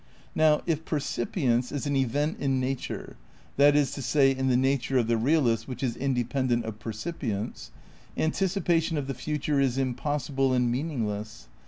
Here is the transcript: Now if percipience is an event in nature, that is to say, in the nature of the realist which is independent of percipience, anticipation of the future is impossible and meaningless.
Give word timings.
Now 0.33 0.63
if 0.65 0.83
percipience 0.83 1.71
is 1.71 1.85
an 1.85 1.95
event 1.95 2.39
in 2.39 2.59
nature, 2.59 3.17
that 3.57 3.75
is 3.75 3.91
to 3.91 4.01
say, 4.01 4.31
in 4.31 4.47
the 4.47 4.57
nature 4.57 4.97
of 4.97 5.05
the 5.05 5.15
realist 5.15 5.67
which 5.67 5.83
is 5.83 5.95
independent 5.95 6.65
of 6.65 6.79
percipience, 6.79 7.69
anticipation 8.17 8.97
of 8.97 9.05
the 9.05 9.13
future 9.13 9.59
is 9.59 9.77
impossible 9.77 10.53
and 10.53 10.71
meaningless. 10.71 11.49